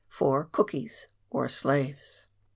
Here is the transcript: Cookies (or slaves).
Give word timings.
Cookies 0.51 1.05
(or 1.29 1.47
slaves). 1.47 2.25